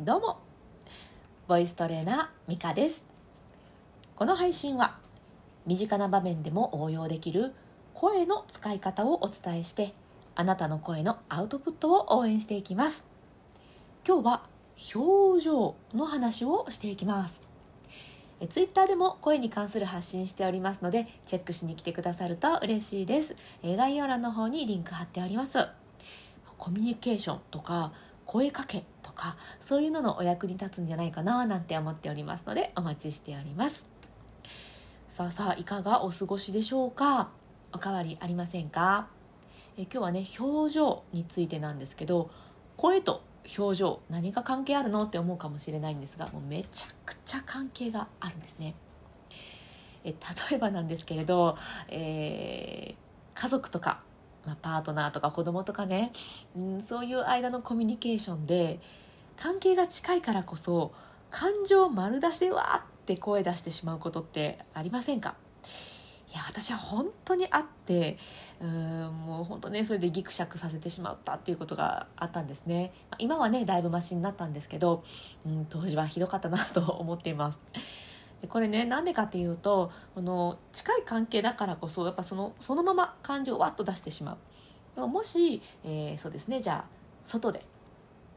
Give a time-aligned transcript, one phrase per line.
[0.00, 0.38] どうも。
[1.46, 3.04] ボイストレーナーミカです。
[4.16, 4.96] この配信は
[5.66, 7.52] 身近な場面でも応用できる
[7.92, 9.92] 声の使い方をお伝えして
[10.34, 13.04] あなたの声のアウトプットを応援していきます。
[14.08, 14.42] 今日は
[14.94, 17.42] 表情の話をしていきます。
[18.48, 23.36] ツイッターでも声に関する発信しておりますのでチェックしに来てくださると嬉しいです。
[23.62, 25.58] え概要欄の方にリンク貼っております。
[26.56, 27.92] コミュニケーションとか
[28.24, 28.84] 声かけ
[29.22, 33.86] かそういうののお役に立つんじゃないかななんて思っておりますのでお待ちしております。
[35.08, 37.30] さあさあいかがお過ごしでしょうか？
[37.72, 39.06] おかわりありませんか？
[39.78, 42.30] え今日はね表情についてなんですけど
[42.76, 43.22] 声と
[43.58, 48.74] 表情何が関係あるのって思うかもしれないんですがもうめちゃくちゃ関係があるんですね。
[50.04, 50.10] え
[50.50, 51.56] 例えばなんですけれど、
[51.88, 54.00] えー、家族とか、
[54.44, 56.10] まあ、パートナーとか子供とかね、
[56.56, 58.80] うん、そういう間のコミュニケーションで
[59.42, 60.92] 関係が近いからこそ
[61.32, 65.34] 感情丸出しでわーって声出してしまうことってありませんか？
[66.32, 68.18] いや私は本当にあって
[68.60, 68.70] うん
[69.26, 72.92] もう本当ねそれでギクシャクさせてしまったっていうことがあったんですね。
[73.18, 75.02] 今はねだいぶマシになったんですけど、
[75.44, 77.60] うん、当時はひどかったなと思っています。
[78.42, 84.38] でこれねなんでかっていうとこの近い関係だからこそやっぱそのそのまま感情をわっと出してしま
[84.96, 85.00] う。
[85.00, 86.84] ももし、えー、そうですねじゃあ
[87.24, 87.66] 外で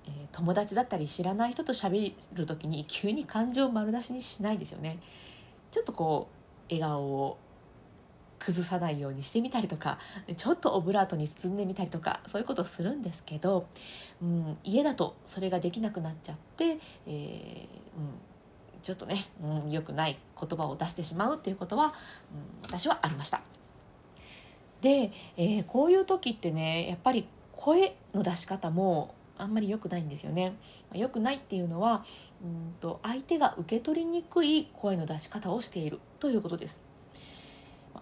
[0.07, 4.99] え友達だったり知らない人と喋る時に急に感情を丸出しにしないですよね
[5.71, 6.29] ちょっとこ
[6.69, 7.37] う笑顔を
[8.39, 9.97] 崩さないようにしてみたりとか
[10.37, 13.67] ちょっとオブラートに包んでみたりとかそういうことをするんですけど、
[14.21, 17.67] うん、家だとそれができなくなっちゃって、えー、うん、
[18.83, 21.91] ちょっとね、うん、良くない言葉を出してしまうっていうことは、うん、
[22.61, 23.41] 私はありました。
[24.81, 30.55] で、えー、こういう時ってねやっぱり声の出し方もあんまり良くないんですよね。
[30.94, 32.05] 良くないっていうのは
[32.44, 36.80] うんと相手が受け取りにくい声の出し方をしているということです。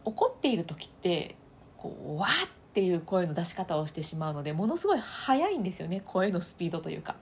[0.06, 1.36] 怒っている時って
[1.78, 7.16] こうわーっていう声の出し方をしてしまうのでものすごい速いんですよね声のスピードというか。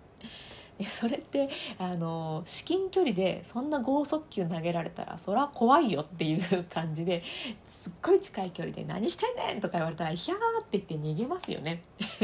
[0.82, 1.48] でそれって
[1.78, 7.22] あの至近距離でそんな剛速球投げられたらそりゃ怖いよっていう感じで
[7.68, 11.84] すっごい近い距離で「何してんねん!」とか言われたら「ひゃー!」って言って逃げますよね。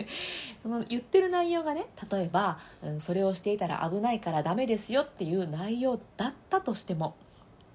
[0.63, 7.15] その言ってる内容がね例えば、うん、それをしていたら危ないからダメですよっていう内容だったとしても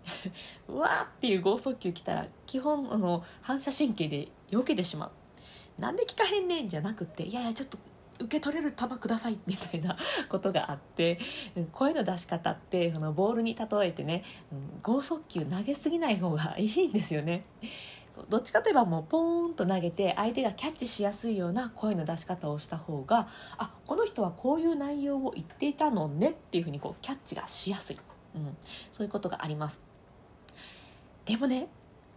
[0.69, 5.11] うわーっていう剛速球来たら基本あの反射神経で避けてしまう
[5.81, 7.79] なんで聞かへんねんじゃなくていやいやちょっと
[8.23, 9.97] 受け取れる球くださいみたいな
[10.29, 11.19] ことがあって
[11.73, 14.25] 声の出し方ってそのボールに例えてね
[14.83, 17.45] 剛速球投げすぎない方がいいんですよね。
[18.29, 27.99] どっちかといえばもうポーンと投げて相手がキャッチしやすいような声の出し方をした方があこの人はこういう内容を言っていたのねっていうふうにこうキャッチがしやすい、
[28.35, 28.57] うん、
[28.91, 29.83] そういうことがあります。
[31.25, 31.69] でもね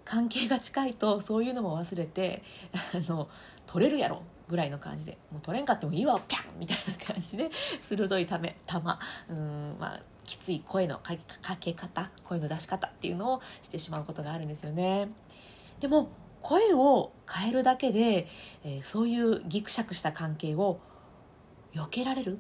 [0.03, 2.43] 関係が近いとそういうのも忘れて
[2.93, 3.29] あの
[3.65, 4.21] 取れるやろ。
[4.47, 7.49] ぐらいの感じでもう取れんかってもいいわピャンみたいな感じで
[7.81, 8.77] 鋭いため球
[9.29, 11.15] うんまあきつい声のか
[11.59, 15.09] け方声の出し方っていうのをしてしまうことがあるんですよね。
[15.79, 16.09] でも
[16.41, 18.27] 声を変えるだけで、
[18.63, 20.79] えー、そういうギクシャクした関係を
[21.73, 22.39] 避けられる？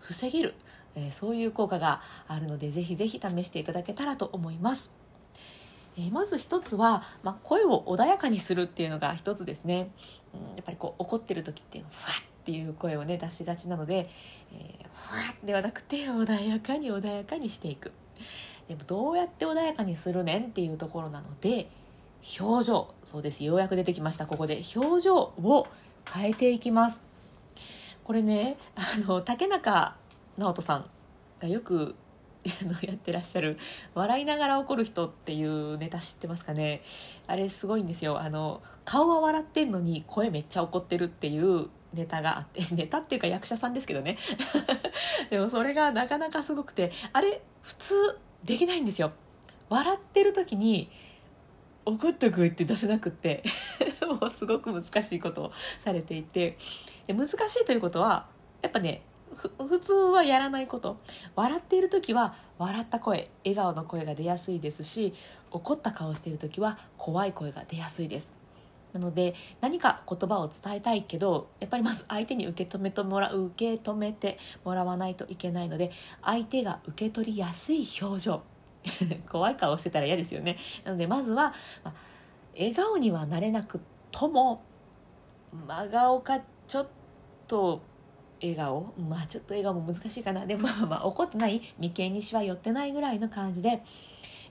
[0.00, 0.54] 防げる、
[0.94, 5.03] えー、そういう効果があるのでぜひぜひ試していただけたらと思います。
[5.96, 9.90] えー、まず一つは、まあ、声を穏やかにするっていうのが一つですね、
[10.34, 11.88] うん、やっぱりこう怒ってる時ってふわ
[12.42, 14.10] っていう声をね出しがちなので、
[14.52, 17.92] えー、ふわではなくて穏やかに穏やかにしていく。
[18.68, 21.68] でもどうやって穏やかにするねんっていうところなので
[22.40, 22.94] 表情。
[23.04, 23.44] そうです。
[23.44, 24.26] ようやく出てきました。
[24.26, 24.62] ここで。
[24.74, 25.66] 表情を
[26.10, 27.02] 変えていきます。
[28.04, 29.96] これねあの竹中
[30.36, 30.90] 直人さん
[31.40, 31.94] がよく
[32.82, 33.58] やってらっしゃる
[33.94, 36.82] 「笑いながら怒る人」っていうネタ知ってますかね？
[37.26, 38.20] あれすごいんですよ。
[38.20, 44.18] あの顔は笑ってんのに声めっちゃ怒ってるっていうネタがあって ネタっていうか役者さんですけどね。
[45.30, 47.94] でもそれがなかなかすごくてあれ普通
[48.44, 49.12] できないんですよ。
[49.70, 50.90] 笑ってる時に
[51.86, 53.42] 怒ってくって出せなくって
[54.20, 56.58] もうすごく難しいことをされていて。
[57.06, 58.26] で難しいということは
[58.62, 59.02] やっぱね
[59.34, 60.98] 普通はやらないこと。
[61.36, 65.12] 笑っている時は笑った声笑顔の声が出やすいですし
[65.50, 68.34] 怒った顔している時は怖い声が出やすいです。
[68.92, 75.90] なので何か言葉を伝えたいけどやっぱりまず相手に受け止めてもらう受け止めてもらわないといけないので
[76.22, 78.42] 相手が受け取りやすい表情。
[79.30, 80.58] 怖い顔してたら嫌ですよね。
[80.84, 81.94] なのでまずは、まあ、
[82.56, 83.80] 笑顔にはなれなく
[84.10, 84.62] とも
[85.66, 86.88] 真顔かちょっ
[87.48, 87.80] と
[88.44, 88.92] 笑顔。
[89.08, 90.46] まあちょっと笑顔も難しいかな。
[90.46, 91.60] でもまあまあ怒ってない。
[91.78, 93.82] 眉間にしわ寄ってないぐらいの感じで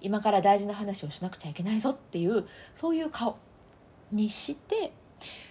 [0.01, 2.45] 今から大事な話をしなくちゃいけないぞっていう
[2.75, 3.37] そういう顔
[4.11, 4.91] にして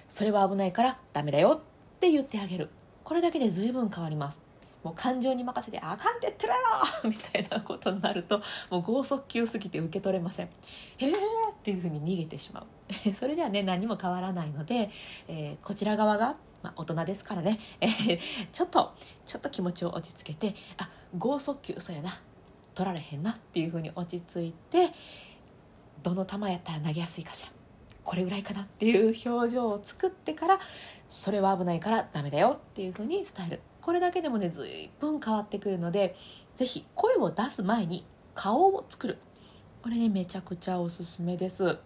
[0.09, 2.69] それは危ないからダメだよって言ってあげる。
[3.05, 4.41] これだけで随分変わります。
[4.83, 6.59] もう感情に任せて「あかんって言ってるや
[7.05, 10.47] ろ!」みたいなことになるともう剛速球すぎて受け取れません
[10.99, 12.67] 「へえ!」っていうふうに逃げてしまう。
[13.15, 14.91] それじゃあね何も変わらないので、
[15.29, 18.19] えー、こちら側が、まあ、大人ですからね、えー、
[18.53, 18.95] ちょっと
[19.27, 22.21] ちょっと気持ちを落ち着けて「あ剛速球そうやな。
[22.75, 24.93] 取られへんな」っていうふうに落ち着いて
[26.03, 27.53] どの球やったら投げやすいかしら。
[28.05, 30.59] これぐらいかなっていう表情を作ってから
[31.09, 33.61] それは危ないからダメだよっていうふうに伝える。
[33.81, 36.17] これだけでもね随分変わってくるので
[36.55, 38.05] 是非声を出す前に
[38.35, 39.19] 顔を作る。
[39.83, 41.79] これねめちゃくちゃおすすめです。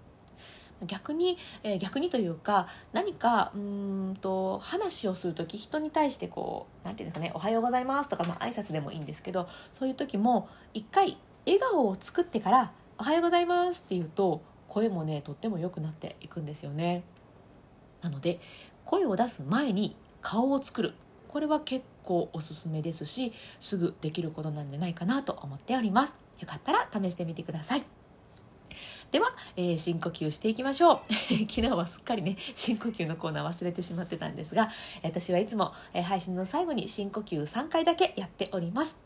[0.85, 17.03] 逆に、えー、逆にというか何かうんと話をする時人に対してこう何て言うんですかね「おはようございます」とか、まあ挨拶でもいいんですけどそういう時も一回笑顔を作ってから「おはようございます」って言うと声もねとっても良くなっていくんですよね。
[18.03, 18.41] なので
[18.85, 20.95] 声を出す前に顔を作る。
[21.29, 26.17] これは結構おすすめですしすぐできることなんじゃないかなと思っております。
[26.41, 27.96] よかったら試してみてください。
[29.13, 31.13] では、えー、深呼吸していきましょう。
[31.49, 34.71] 昨日はすっかりね深呼吸のコーナー忘れてしまってたんですが
[35.03, 39.01] 私はいつも、えー、配信の最後に深呼吸3回だけやっております。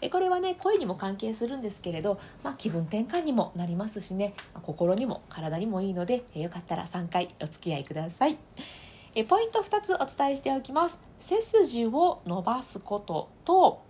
[0.00, 8.36] えこれはね声にも関係するんですけれど、まあ、気分転換にもなりますしね心にも体にもいいので、えよかったら3回お付き合いください。
[9.14, 10.98] えポイント2つお伝えしておきます。
[11.18, 13.82] 背筋を伸ばすことと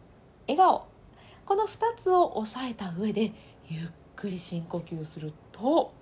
[0.47, 0.87] 笑顔。
[1.47, 3.33] この2つを押さえた上で
[3.69, 3.91] ゆっ
[4.23, 5.93] くり深呼吸すると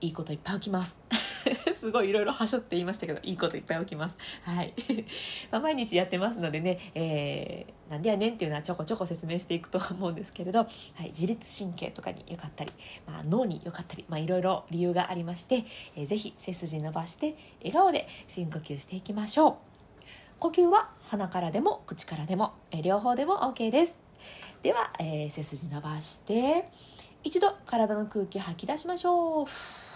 [0.00, 0.96] いいこといっぱい起きます。
[1.74, 4.16] すごいいろいろはしょって言いましたけどいいこといっぱい起きます。
[4.44, 4.72] はい。
[5.50, 10.66] ま毎日やってますのでね、えー、なんでやねんっていうのはちょこちょこ説明していくとは思うんですけれど、は
[11.00, 12.70] い、自律神経とかに良かったり、
[13.08, 15.64] まあ、脳に良かったり、まあ、いろいろ理由がありまして、
[15.96, 19.56] えー、ぜひ背筋伸ばして笑顔で深呼吸していきましょう。
[20.38, 23.98] 呼吸は鼻からでも口からでも、えー、両方でも OK です。
[24.62, 26.68] では、えー、背筋伸ばして
[27.24, 29.46] 一度体の空気吐き出しましょう。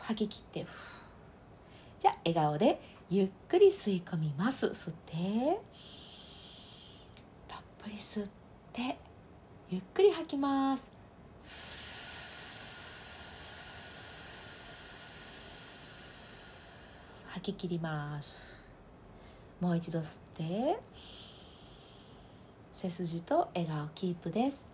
[0.04, 0.66] 吐き切って。
[1.98, 2.80] じゃあ笑顔で
[3.10, 4.66] ゆっくり吸い込みます。
[4.66, 5.14] 吸って。
[7.48, 8.28] たっぷり吸っ
[8.72, 8.96] て。
[9.70, 10.92] ゆっくり吐きます。
[17.28, 18.38] 吐き切ります。
[19.60, 20.78] もう一度吸って。
[22.72, 24.68] 背筋と笑顔キープです。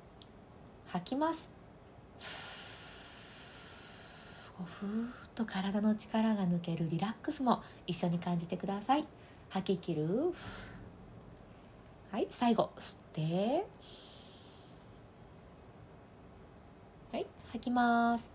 [0.89, 1.62] 吐きます。
[4.65, 9.07] ふーっと体の力が抜けるリラックスも一緒に感じてください。
[9.51, 10.35] 吐き切る。
[12.11, 13.67] はい最後吸って。
[17.13, 18.31] はい吐きます。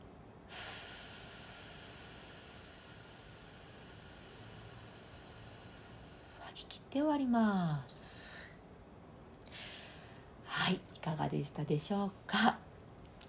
[6.46, 8.02] 吐き切って終わります。
[10.46, 12.60] はいいかがでしたでしょうか？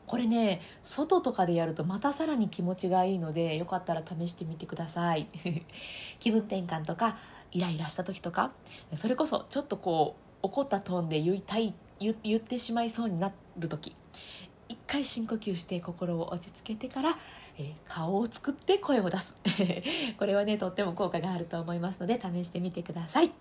[0.08, 5.28] これね外とかでやるとまたさらに気持ちがいいのでよかったら試してみてください。
[6.18, 7.18] 気分転換とか
[7.52, 8.52] イライラした時とか
[8.94, 13.94] それこそちょっとこう怒ったトーンで言いたい言ってしまいそうになる時。
[14.88, 17.16] 回深呼吸して心を落ち着けてから
[17.60, 19.34] えー、顔を作って声を出す。
[20.16, 23.32] これはねとっても効果があると思いますので試してみてください。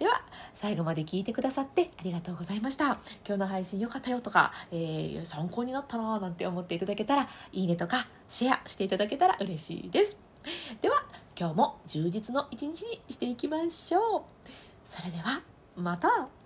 [0.00, 0.22] では
[0.54, 2.98] 最後まで聞いてくださってありがとうございました。
[3.24, 10.18] 今日の配信良かったよとか、えー、参考になったななんて思っていただけたらいいねとかシェアしていただけたら嬉しいです。
[10.80, 11.04] では
[11.38, 14.22] 今日も充実の一日にしていきましょう。
[14.84, 15.40] それでは
[15.76, 16.41] また。